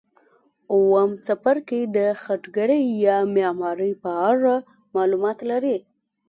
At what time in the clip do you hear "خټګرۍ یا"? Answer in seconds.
2.21-3.17